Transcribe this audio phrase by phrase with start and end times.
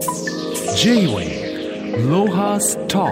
[0.00, 3.10] J-Way ロハスタ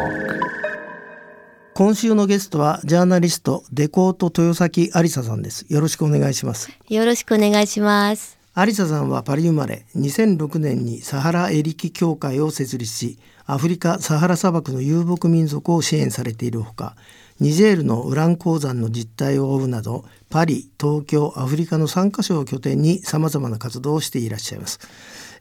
[1.74, 5.66] 今週のゲストはジャーナリストデコート豊崎有沙さんです。
[5.68, 6.70] よろしくお願いします。
[6.88, 8.38] よろしくお願いします。
[8.56, 16.94] 有沙さんはパリ生まれ2006年にサハラエリキ協会を設立しアフリカサハラ砂漠の遊牧民族を支援されているほか
[17.38, 24.80] ニジェールのウラン鉱山の実態を追うなどパリ東京アフリカの3カ所を拠点にさまざまな活動をしていらっしゃいます、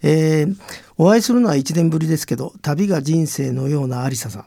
[0.01, 0.55] えー、
[0.97, 4.45] お会いするのは1年ぶりですけど旅が人生のような有沙さん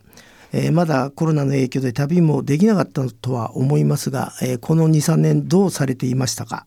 [0.53, 6.67] えー、まだコロナの影響で旅もできなかったとは思いますが、えー、この23年どうされていましたか？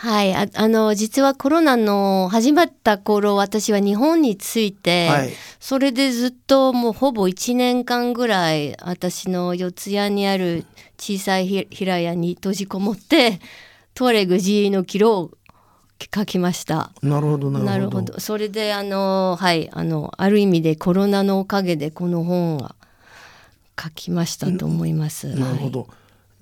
[0.00, 10.64] はいああの実はコロナの始まった頃私は日本に着いて、はい、それでずっともうほぼ1年間ぐらい私の四谷にある
[10.98, 13.40] 小さい平屋に閉じこもって
[13.92, 15.30] トワレグ G のキロを
[16.14, 16.92] 書きました。
[17.02, 18.20] なるほどなるほど。
[18.20, 22.74] それであのはいあのある意味でコロナのおかげでこの本は
[23.80, 25.28] 書きましたと思います。
[25.34, 25.80] なるほど。
[25.80, 25.88] はい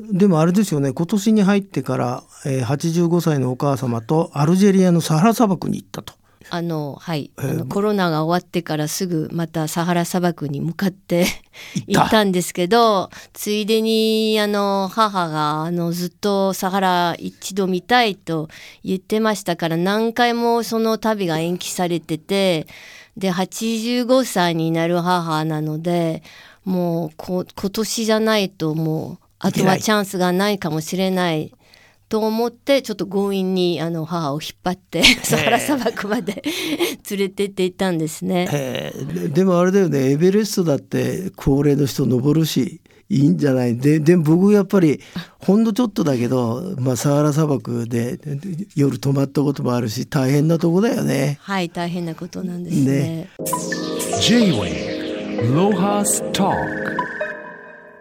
[0.01, 6.15] でもあれですよね今年に入ってから、えー、85歳のお母様とアルジェリアのサハラ砂漠に行ったと。
[6.51, 7.31] あのはい。
[7.37, 11.27] あのコロナが終わってからすぐまたサハラ砂漠に向かって
[11.87, 12.25] 行った。
[12.25, 18.49] んですけどついでにあの母があのずっとサハラ一度見たいと
[18.85, 22.67] 言ってましたから何回もその旅が延期されてて
[23.17, 26.23] で85歳になる母なので
[26.65, 31.53] もうこ今年じゃないともうあとはチャンスがないかもしれない
[32.09, 36.43] と思ってちょっと強引にあの母を引っ張ってサハラ砂漠まで
[37.11, 38.93] 連れてっていったんですね。
[39.35, 43.77] でもあれだよねエベレストだって高齢の人登るしいいんじゃない？
[43.79, 45.01] ででも僕やっぱり
[45.39, 48.19] ほんのちょっとだけど、まあ、サハラ砂漠で
[48.75, 51.39] 夜泊まったこともあるし大変なとこだよね。
[51.41, 52.85] はい大変なことなんですね。
[52.85, 53.29] ね
[54.21, 56.88] J-Way ロハスター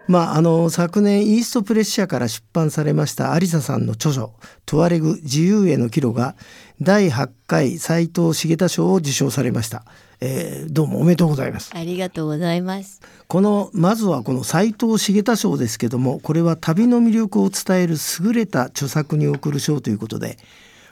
[0.08, 4.32] まあ、あの昨年イーストプレッシャーから出版されました有沙さんの著書
[4.64, 6.34] 「トワレグ自由への帰路」が
[6.80, 9.84] 第8回斎藤茂太賞を受賞されました、
[10.20, 11.72] えー、どうもおめでとうございます。
[11.74, 13.02] ありがとうございます。
[13.26, 20.38] このまずはこの斎藤茂太賞ですけどもこれは旅の魅力を伝える優れた著作に贈る賞ということで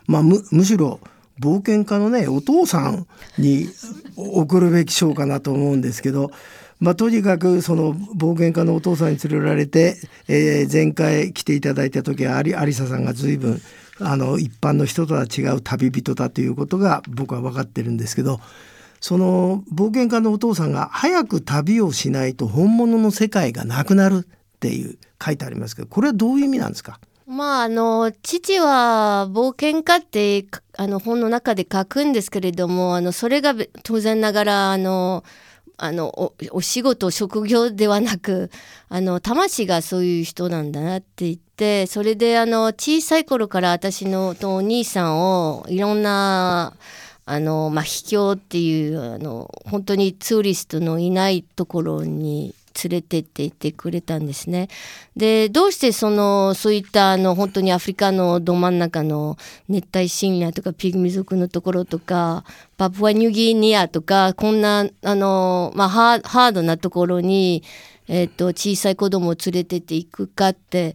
[0.07, 1.01] まあむむしろ
[1.41, 3.07] 冒険家のねお父さん
[3.39, 3.69] に
[4.17, 6.31] 贈るべき賞かなと思うんですけど
[6.79, 9.97] まあ、とにかくその冒険家のお父さんに連れられて、
[10.29, 13.63] えー、前回来ていただいた時は有有沙さんが随分
[13.99, 18.41] あの一般の人とは違う旅人だということが僕は分かってるんですけど
[19.01, 27.01] その冒険家のお父さんが早く旅をしないと本物の世界がなくなるっていう書いてありますけどこれはどういう意味なんですか？
[27.27, 30.47] まああの父は冒険家って
[30.79, 35.25] あの本の中で書くんですけれどもあのそれが当然ながらあの
[35.77, 38.51] あのおお仕事職業ではなく
[38.89, 46.75] あの魂がそういう人なんだなって言ってそれであの小さい頃から私のお兄さんをいろんな
[47.27, 54.69] あの、まあ、秘境っていうあの本当にツーリストのいないところに連れてっていてくれたんですね。
[55.17, 59.37] でどうしてそのそういったあの本当にアフリカのど真ん中の
[59.69, 62.45] 熱帯森林とかピグミ族のところとか
[62.77, 67.63] パプアニューギニアとかこんなあの、まあ、ハードなところに、
[68.09, 70.95] えーと、小さい子供を連れてっていくかって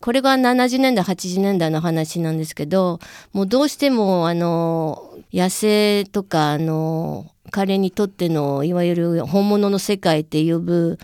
[0.00, 2.98] これが70年代80年代の話なんですけど
[3.32, 10.98] もうどうしてもあの野生とかあの彼にとってのいわゆる本物の世界って呼ぶ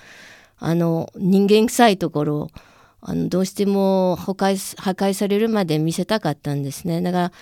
[0.59, 2.49] あの人間臭いところ
[3.01, 7.01] あのどうしても破壊破壊されるまで見せたかったんですね。
[7.01, 7.33] だから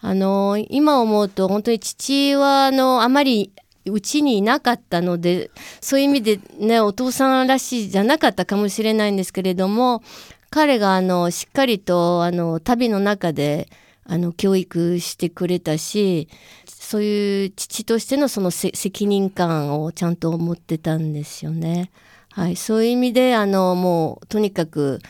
[0.00, 3.50] あの今思うと本当に父はあのあまり
[3.86, 5.50] うちにいなかったので
[5.80, 10.02] そういう意味でねお父さんらしいじゃなかったかもしれないんですけれども
[10.50, 13.68] 彼があのしっかりとあの旅の中で
[14.08, 16.28] あの教育してくれたし
[16.66, 21.90] そういう父としてのその責任感をちゃんと持ってたんですよね。
[22.30, 25.00] はい、そういう意味であのもうとにかく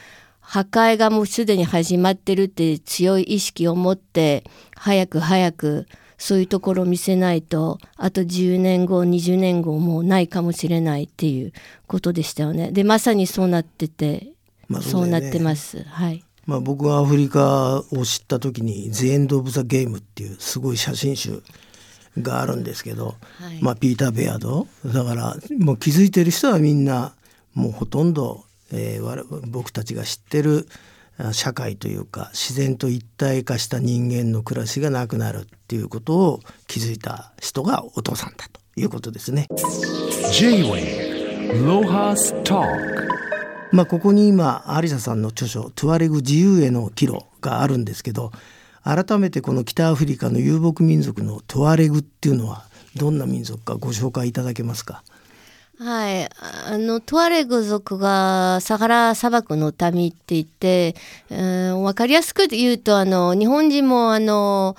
[0.41, 4.45] 破壊がもうすでに始まってるって強い意識を持って
[4.77, 5.87] 早く早く
[6.19, 11.53] そういうところを見せないとあと10年後20年後もうないかもしれないっていう
[11.89, 12.71] ことでしたよね。
[12.71, 14.29] でまさにそうなってて、
[14.69, 15.83] まあそうね、そうなってます。
[15.83, 16.26] はい。
[16.47, 21.43] まあ僕がアフリカを知った時に「The End of the Game」っていうすごい写真集
[22.21, 24.67] があるんですけど、はい、まあピーター・ベアード。
[24.87, 27.15] だからもう気づいてる人はみんな
[27.55, 30.69] もうほとんど、えー、僕たちが知ってる
[31.33, 39.49] 社会というか自然と一体化した人間の暮らしがなくなるっていうことを気づいた人がお父さんだということですね。
[40.33, 41.17] J-Wave
[41.65, 43.06] Lohas Talk
[43.77, 48.33] まあここに今アリサさんの著書「トゥアレグ自由への岐路」があるんですけど
[48.83, 52.65] 改めてこの北アフリカの遊牧民族のトゥアレグっていうのは
[52.95, 55.03] どんな民族かご紹介いただけますか？
[55.79, 56.31] はい、あ
[56.79, 60.97] のトワレグ族がサハラ砂漠の民って言って、
[61.29, 64.75] うん、分かりやすく言うとあの日本人もあの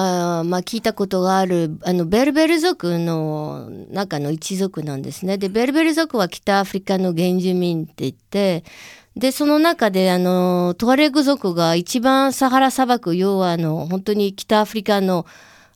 [0.00, 5.38] あまあ、聞いたことがあるあのベルベル族の中の一族なんですね。
[5.38, 8.62] でベルベル族は北アフリカの原住民って言って
[9.16, 15.26] でその中であのトワレグ族が一番サハラ砂漠要はあの本当に北アフリカの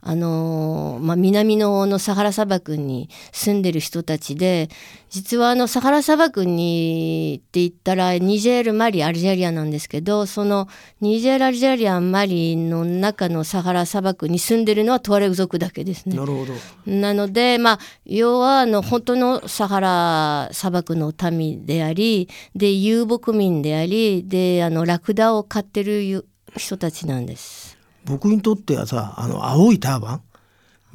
[0.05, 4.69] あのまあ、南ののサハラ砂漠に住んでる人たちで
[5.11, 10.67] 実はあのサハラ砂漠にって言ったらニジェールマリアルジェリアなんですけどその
[11.01, 16.17] ニジェールアルジェリアマリの中のサハラ砂漠に住んでるのはトワレグ族だけですね。
[16.17, 16.53] なるほど。
[16.85, 26.27] なのでまあ要はあの本当のサハラ砂漠の民でありで遊牧民でありであのラクダを飼ってる
[26.57, 27.62] 人たちなんです。
[28.05, 30.23] 僕にとってはさあの青いターバン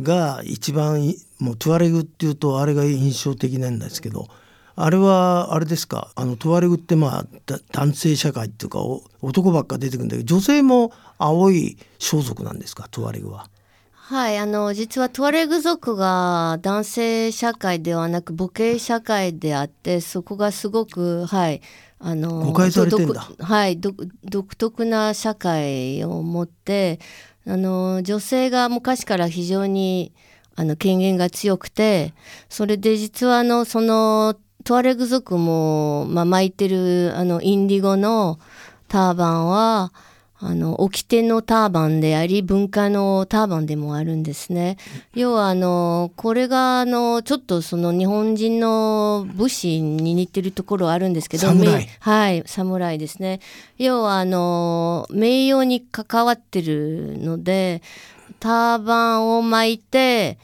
[0.04, 4.28] が一番もうトゥアレグっていうとあれが印象的なんですけど
[4.76, 6.12] あれはあれですか？
[6.16, 7.26] あのトゥアレグってまあ
[7.72, 8.80] 男性社会っていうか
[9.22, 12.88] 男ばっか出てくるんだけど女性も青い装束なんですか？
[12.92, 13.50] トゥアレグは。
[13.92, 21.62] はい、あの実はトワレグ族が男性社会ではなく母系社会であってそこがすごくはい
[22.00, 23.28] あの誤解されてんだ。
[23.38, 27.00] 独はい独独特な社会を持って
[27.48, 30.14] あの女性が昔から非常に
[30.56, 32.14] あの権限が強くて
[32.50, 38.40] それで実はあのそのトワレグ族も、まあ、巻いてるあのインディゴの
[38.88, 39.94] ターバンは
[40.40, 44.78] あの掟のターバンであり文化のターバンでもあるんですね。
[45.16, 51.48] 要はあのこれがあのちょっとその日本人の武士に似てるところあるんですけど
[52.00, 53.40] はい侍ですね。
[53.80, 57.82] 要はあの名誉に関わってるので
[58.40, 60.38] ターバンを巻いて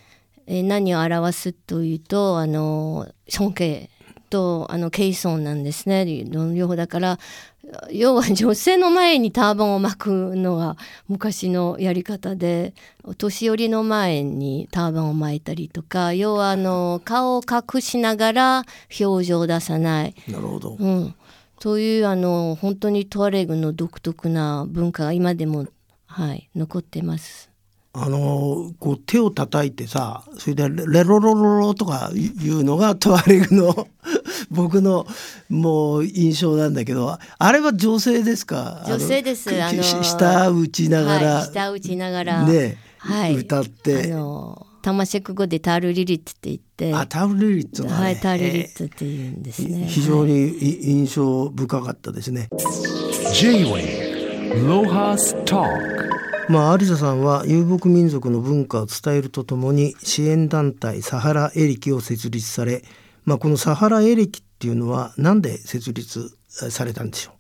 [0.47, 3.89] えー何を表すというとあの尊敬
[4.33, 7.19] とあのケソンなんですね両方だから
[7.91, 10.75] 要は女性の前にターバンを巻くのが
[11.07, 18.63] 昔のやり方でお年寄りの前にターバンを巻いたりとか要はあの顔を隠しながら
[18.99, 20.77] 表情を出さない、なるほど。
[20.79, 21.15] うん、
[21.59, 25.67] というあの本当にトワレグの独特な文化が今でも、
[26.07, 27.52] はい、残ってます。
[27.95, 33.87] あのこう手を叩いてさそれでレロロロロとかいうのがトワレグの
[34.49, 35.05] 僕の
[35.49, 38.83] もう印象なんだけどあれは女性ですか？
[38.87, 39.49] 女性です。
[39.51, 44.11] あのあのし下打ちながら、はい、下打ちながら、ね、はい、歌って。
[44.11, 46.93] あのタマシェク語でタールリリッツって言って。
[46.93, 52.49] あタウルリリッツの、ね、はいタールリリッツって言うんですね、非常にい印象深かったですね。
[53.33, 56.12] J-Wave Lohas Talk
[56.49, 62.83] まあ、アリサさんは遊牧民族の文化を伝えるとともに支援団体サハラエレキを設立され、
[63.25, 67.31] まあ、このサハラエレキっていうのは何で設立されたんでしょ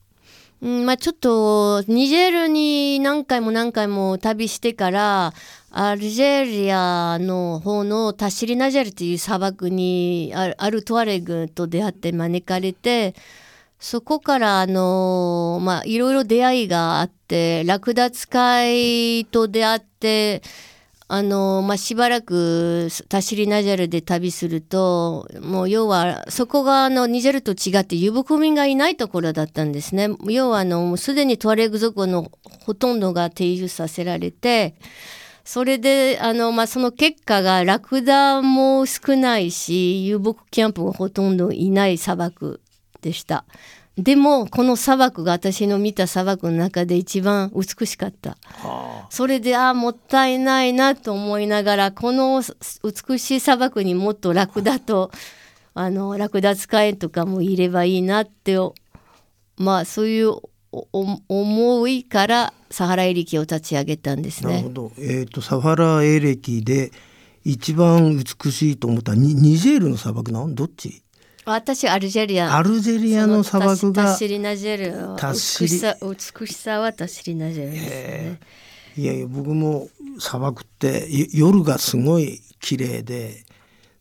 [0.61, 0.67] う？
[0.67, 5.33] うんまあ、ちょっとニジェールに何回も何回も旅してから
[5.69, 13.13] アルジェリアの方のタシリナジェルという砂漠にあるあるトワレグと出会って招かれて
[13.83, 20.41] そこからあのまあいろいろ出会いがあってラクダ使いと出会って
[21.09, 30.07] あのまあ、しばらくタシリナジャルで旅するともう要はそこがあのニジェルと違って遊牧民がいないところだったんですね。
[30.27, 34.75] 要はあのもうすでにトワレグ族のほとんどが定住させられて
[35.43, 42.62] それであの、まあ、その結果がラクダも少ないし遊牧キャンプがほとんどいない砂漠。
[43.03, 43.45] でした。
[43.95, 48.37] でもこの砂漠が私の見た砂漠の中で一番美しかった。
[49.11, 52.41] それでああもったいないなと思いながらこの
[52.83, 55.11] 美しい砂漠にもっとラクダと
[55.75, 58.57] あのラクダ使いとかもいればいいなって
[59.57, 60.37] まあそういう
[60.71, 64.53] 思いからサハラエレキを立ち上げたんですね。
[64.55, 64.91] なるほど。
[64.97, 66.91] えっ、とサハラエレキで
[67.43, 71.03] 一番美しいと思ったニニジェールの砂漠なのどっち？
[71.45, 78.39] 私アルジェリアアルジェリアの砂漠がタシリナジェル美しさ美しさはタシリナジェルですね。
[78.95, 83.43] いやいや僕も砂漠って夜がすごい綺麗で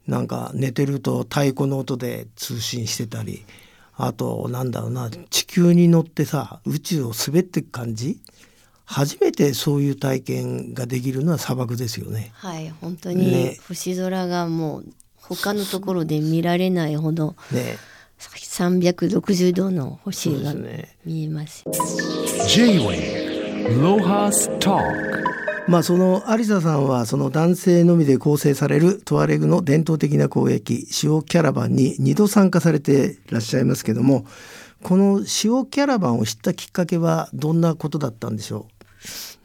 [0.07, 3.45] なんか寝てると太鼓の音で通信してたり
[3.97, 8.21] あとなんだろうな地球に乗ってさ宇宙を滑っていく感じ？
[8.85, 12.31] 初めてそういう体験ができるのは砂漠ですよね。
[12.35, 14.87] はい本当に星空がもう
[15.29, 17.79] 他のところで見られないほどね。
[18.19, 20.55] 360度の星が
[21.05, 21.65] 見えます。
[25.69, 34.27] まあそのアリサさんはその男性のみで構成されるトワレグの伝統的な交易塩キャラバンに2度参加されていらっしゃいますけども
[34.83, 38.67] この塩キャラバンを知ったきっかけはどんなことだったんでしょ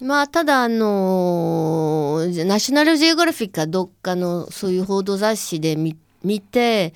[0.01, 5.95] まあただあのナショナルジオグラフィックかどっかのそういう報道雑誌で見
[6.41, 6.93] て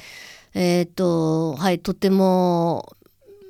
[0.54, 2.96] えっ、とはいとても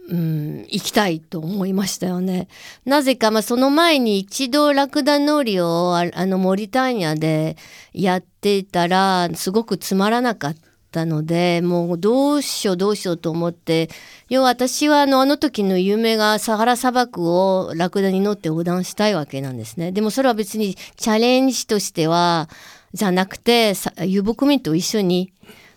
[0.09, 2.49] うん、行きたいと思いましたよね。
[2.83, 7.55] なぜか、まあ、その前に一度ラクダ乗りをあのモリターニャで
[7.93, 13.89] やっていたらすごくつまらなかったたのでもうどうしようどうしようと思って
[14.29, 19.91] 要は私はあのあの時の夢がサハラ砂漠をラクダに乗って横断したいわけなんですね。
[19.91, 22.49] でもそれは別にチャレンジとしては
[22.93, 23.73] じゃなくて
[24.05, 25.31] 遊牧民と一緒に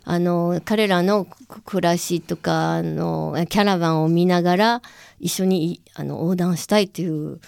[0.05, 1.27] あの彼らの
[1.65, 4.83] 暮らしとかあのキャラバンを見ながら
[5.19, 7.41] 一緒にあの横断したいという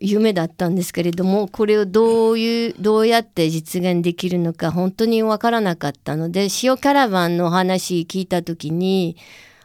[0.00, 9.16] 夢だったんですけれどもこれをどういうどうやって実現できるのか本当に分からなかったので塩キャラバンの話聞いた時に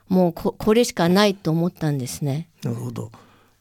[0.10, 2.48] もうここれしかないと思ったんですね。
[2.63, 3.12] なるほど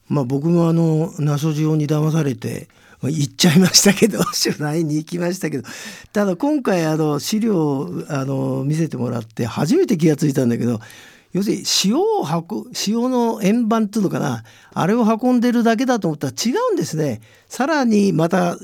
[0.08, 2.68] まあ僕もあのナショジオに騙されて
[3.02, 5.68] 行っちゃいましたけど 取材に行きましたけど
[6.12, 10.80] ただ今回あの資料をあの見せてもらって初めて気がついたんだけど
[11.34, 14.44] 要するに塩を運塩の円盤っていうのかな。
[14.72, 17.20] あれを運んでるだけだと思ったら違うんですね。
[17.48, 18.56] さらにまた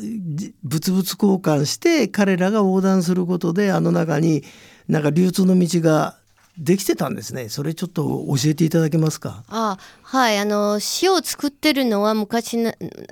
[0.62, 4.44] 物々交換して彼らが横断することであの中に
[4.88, 6.16] なんか流通の道が
[6.58, 7.48] できてたんですね。
[7.48, 9.42] それちょっと教えていただけますか？
[9.48, 10.38] あはい。
[10.38, 12.56] あの塩を作ってるのは昔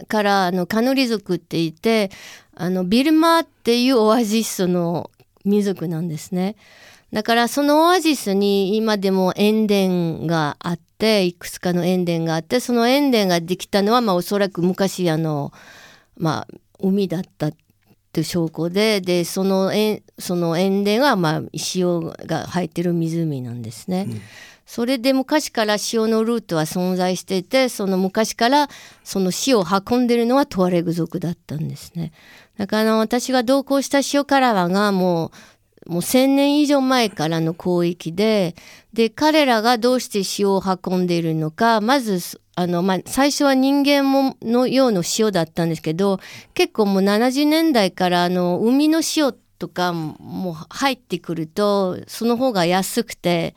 [0.07, 2.11] からあのカヌリ族って言って
[2.55, 5.11] あのビルマっていうオアジスの
[5.45, 6.55] 民族なんですね。
[7.13, 15.53] だからそのオアジスに今でも塩田があっていくつかの塩田があってその塩田ができたのはまあおそらく昔あの
[16.19, 17.53] まあ海だったっ
[18.13, 21.43] ていう証拠ででその塩その塩田はまあ
[21.75, 24.07] 塩が入ってる湖なんですね。
[24.67, 28.69] それで昔から塩のルートは存在していてその昔から
[29.03, 32.13] その塩を運んでるのはトワレグ族だったんですね。
[32.59, 35.31] だから私が同行した塩カラワがもう
[35.89, 38.55] もう1,000年以上前からの交易で
[38.93, 46.21] で彼らがどうして塩を運んでいるのかまずあの、まあ、最初は人間ものような塩だったんですけど
[46.55, 53.55] 結構もう70年代からあの海の塩とかも入ってくるとその方が安くて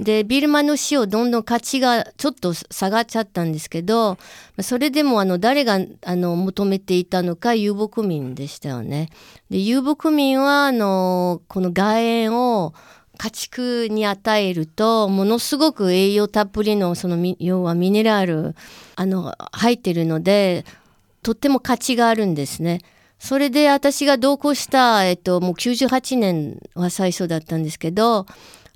[0.00, 4.18] でビルマの塩どんどん価値がちょっと下がっちゃったんですけど
[4.60, 9.08] それでもあの誰があの求めていたのか遊牧民でしたよね。
[9.50, 12.74] で遊牧民はあのこの岩塩を
[13.18, 18.54] 家畜に与えるとものすごく栄養たっぷりのその要はミネラル
[18.94, 20.66] あの入ってるので
[21.22, 22.80] とっても価値があるんですね。
[23.18, 28.26] それで私が同行した、えっと、もう98年は最初だったんですけど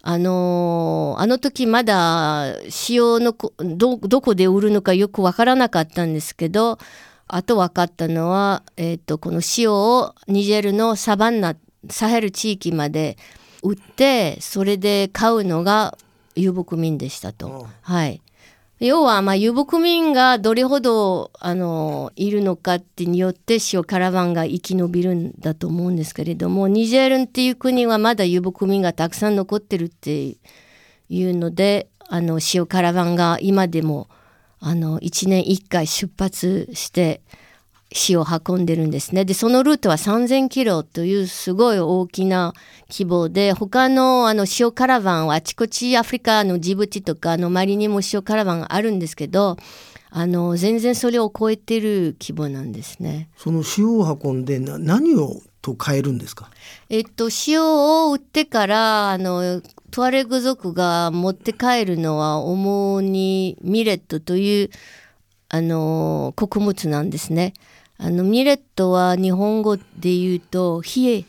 [0.03, 2.55] あのーあの時まだ
[2.89, 6.79] 塩のこどどこで売るのかよくわからなかったんですけど
[7.29, 11.55] あと分かったのは、えっとこの塩をニジェールのサバンナ
[11.89, 13.17] サヘル地域まで
[13.63, 15.97] 売ってそれで買うのが
[16.35, 17.69] 遊牧民でしたと。
[17.83, 18.21] はい
[18.81, 30.37] 要はまあ遊牧民がどれほどあのいるのかってによって塩カラバンが生き延びるんだと思うんですけれどもニジェールっていう国はまだ遊牧民がたくさん残ってるって
[31.11, 34.09] いうのであの塩カラバンが今でも
[34.61, 37.21] あの1年1回出発して
[38.09, 39.25] 塩を運んでるんですね。
[39.25, 42.55] でそのルートは3,000キロというすごい大きな
[42.89, 49.57] 規模で他のあの塩カラバンはあちこちアフリカのジブチとかの周りにも塩カラバンがあるんですけど
[50.11, 53.29] あの全然それを超えてる規模なんですね。
[53.37, 56.49] その塩を運んでな何をと買えるんですか？
[56.89, 64.71] えっと塩を売ってからあのトワレグ族が持って帰るのは主にミレットという
[65.49, 67.53] あの穀物なんですね。
[68.03, 71.25] あのミレットは日本語で言うと冷え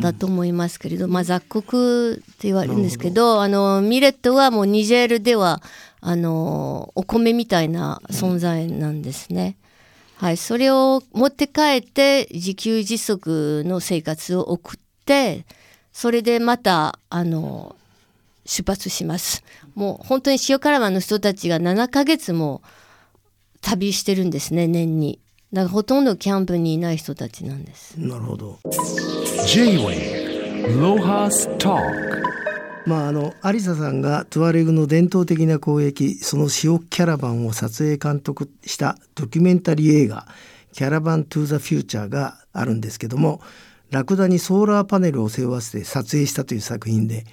[0.00, 5.62] だと思いますけれど、まあ雑穀って言われるんですけどあのミレットはもうニジェールでは
[6.00, 9.56] あのお米みたいな存在なんですね。
[10.16, 15.46] はい、それを持って帰って自給自足の生活を送って
[15.92, 17.76] それでまたあの
[18.44, 19.44] 出発します。
[19.76, 22.62] もう本当に塩辛湾の人たちが7ヶ月も
[23.60, 25.20] 旅してるんですね年に
[25.52, 27.94] だからほとんどキャンプにいない人たちなんです。
[27.98, 28.58] なるほど。
[29.46, 31.80] J-Way Lohas Talk
[32.86, 40.26] まああのアリサさんがトゥアレグの伝統的な交易その塩キャラバンを撮影監督したドキュメンタリー映画
[40.72, 43.40] 「キャラバン・トゥ・ザ・フューチャー」があるんですけども
[43.90, 47.24] ラクダにソーラーパネルを背負わせて撮影したという作品で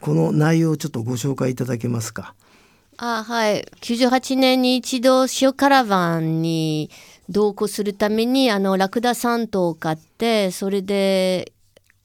[0.00, 2.34] この内容をちょっとご紹介いただけますか？
[2.98, 3.66] あはい。
[3.80, 6.90] 98年に一度塩カラバンに
[7.28, 11.52] 同行するためにあのラクダ3頭を買ってそれで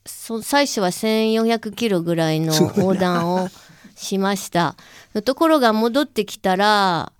[0.06, 3.48] そ最初は1400キロぐらいの横断を
[3.94, 4.76] しました。
[5.24, 7.12] ところが戻ってきたら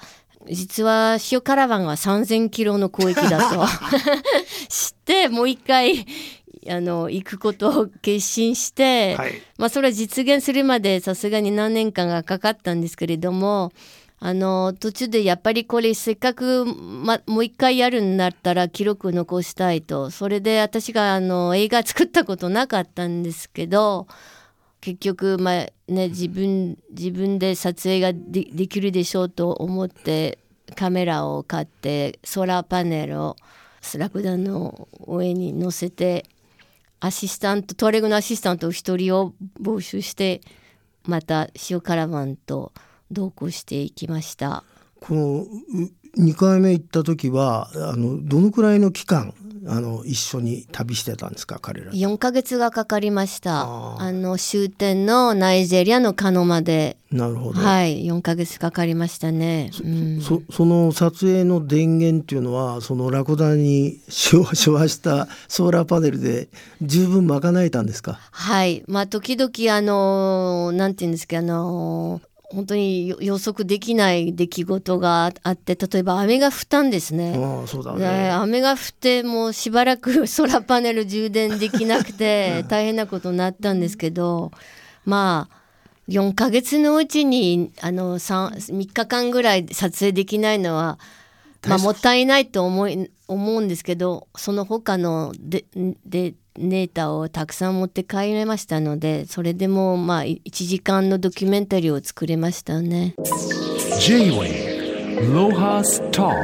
[0.47, 3.67] 実は塩カラバンは3000キロの交易だと
[4.69, 6.07] 知ってもう一回
[6.71, 13.73] あの行くことを決心して、はいまあそれは実現するまでさすがに何年間がかかったんですけれども
[14.21, 24.09] あの途中でやっぱりこれせっかく、ま、もう一回やるんだったら記録残したいとそれで私があの映画作ったことなかったんですけど
[24.81, 30.39] 結局、まあね、自分自分で撮影がでできるでしょうと思って
[30.75, 33.37] カメラを買ってソーラーパネルを
[33.81, 36.25] スラクダの上に乗せて
[37.01, 40.41] アシスタントトレグのアシスタント一人を募集して
[41.05, 42.73] また塩カラバンと
[43.11, 44.65] 同行していきました。
[45.01, 45.47] この
[46.19, 49.35] 2回目行った時はあのどのくらいの期間
[49.67, 51.93] あの一緒に旅してたんですか彼ら。
[51.93, 54.01] 4ヶ月がかかりました。
[54.01, 56.97] あの終点のナイジェリアのカノまで。
[57.11, 57.61] なるほど。
[57.61, 66.49] はい4ヶ月かかりましたね、うん、そその撮影の電源っていうのはそのラクダに昭和したソーラーパネルで
[66.83, 68.19] 十分賄えたんですか？
[68.31, 68.85] はい。
[68.89, 77.33] まあ時々あのなんて言うんですかあの本当に予予測できない出来事があって例えば雨が降ったんですね。
[77.33, 77.39] ね
[77.99, 78.31] ね。
[78.31, 84.51] 雨が降ってもうしばらくソラーパネル充電できなくて 大変なことになったんですけど
[85.05, 85.59] まあ
[86.09, 90.99] 4ヶ月のうちにあの 3, 3日間ぐらい撮影できないのは、
[91.69, 95.65] まあ、もったいないと思い思うんですけどその他ので
[96.07, 103.15] でデータをたくさん持って帰れましたのでそれでもまあ1時間のドキュメンタリーを作れましたね。
[104.01, 106.35] J-Way Lohas Talk.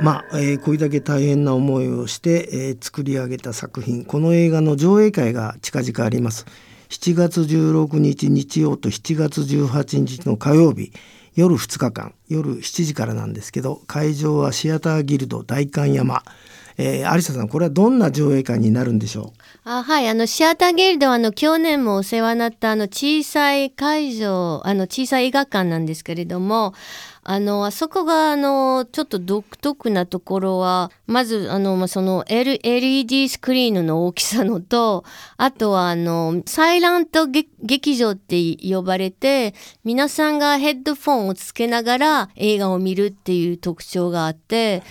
[0.00, 6.46] まあ、えーこれだけ大変な思いをして、えー作り上げた作品この映画の上映会が近々あります。
[6.88, 10.92] 7月16日日曜と7月18日の火曜日
[11.34, 16.22] 夜2日間夜7時からなんですけど会場はシアターギルド代官山。
[16.76, 19.32] えー、有沙さんこれはどんな上映会になるんでしょ
[19.64, 19.70] う？
[19.70, 26.74] あはいあのシアターギルドはあの去年もお世話になったあの小さい会場あの小さい映画館なんですけれども
[27.26, 35.04] あのあそこがあのちょっと独特なところはまずあのまその L LED スクリーンの大きさのと
[35.38, 44.82] あとはあのサイラント劇場って呼ばれて皆さんがヘッドフォンをつけながら映画を見るっていう特徴があって。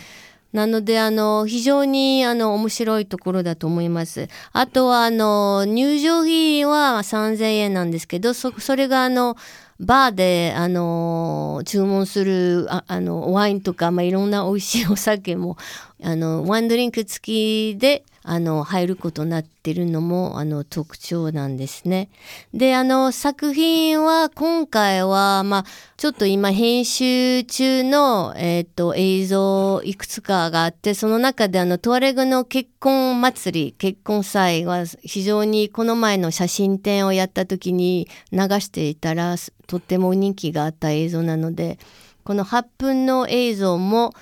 [0.54, 4.30] なので、あの、非常に、あの、面白いところだと思います。
[4.52, 9.36] あとは、あの、入場費は3000円なんですけど、そ、それが、あの、
[9.84, 15.58] バーで、あの、注文する、ああの、ワインとか、まあ、いろんな美味しいお酒も、
[16.04, 22.10] あの、ワンドリンク付きで、あの、入ることになってるのも、あの、特徴なんですね。
[22.54, 25.66] で、あの、作品は、今回は、まあ、
[25.98, 39.36] ちょっと今、編集中の、えっ、と、映像いくつかがあって、その中で、あの、トワレグの結婚祭り、結婚祭は、非常にこの前の写真展をやった時に流していたら、
[39.68, 41.78] とっても人気があった映像なので、
[42.24, 44.14] この8分の映像も、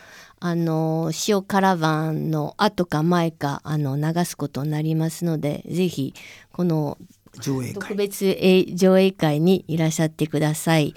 [0.43, 6.15] あの塩カラバンの後か前かあの流すことになりますのでぜひ
[6.51, 6.97] この
[7.35, 10.95] う上映特会別え上映会にいらっしゃってください。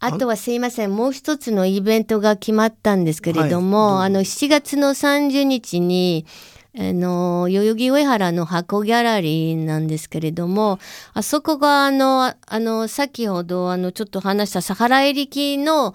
[0.00, 4.06] あとはすいませんもう一つのイベントが決まったんですけれども、はい。
[4.06, 6.26] あの7月の30日に
[6.76, 10.80] あの代々木上原の箱ギャラリーなんですけれども
[11.12, 15.94] あそこがあのああの先ほどあのちょっと話したサハラエリキの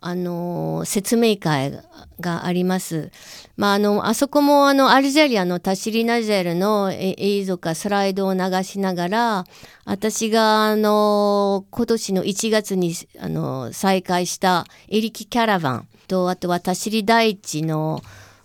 [0.00, 1.72] あの説明会
[2.20, 3.10] があります。
[3.56, 9.44] まあ、あのあそこもあのアルジェリアのタシリナジェルの映像かスライドを流しながら
[9.84, 18.00] 私があの今年の1月にあの再開したエリキキャラバンとあとはタシリ大地の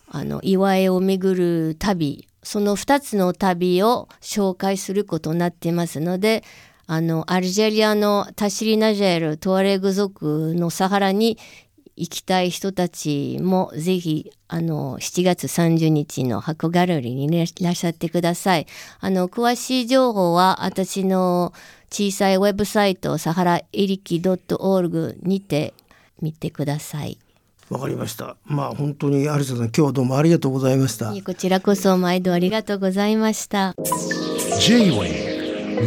[0.10, 6.44] あの祝いを巡る旅その2つの旅を紹介することになってますので
[6.86, 11.38] あのアルジェリアのタシリナジェルトワレグ族のサハラに
[11.96, 18.68] 行きたい人たちもぜひあの7月30日の箱ギャラリーにいらっしゃってください。
[19.00, 21.54] あの詳しい情報は私の
[21.92, 25.74] 小さいウェブサイトサハラエリキ .org にて
[26.22, 27.20] 見てください。
[27.70, 28.38] わかりました。
[28.46, 31.14] まあ本当に有沙さん今日はどうもありがとうございました。
[31.24, 33.76] こちらこそ毎度ありがとうございました。
[34.60, 35.33] J-Wave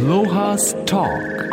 [0.05, 1.46] Lohas Talk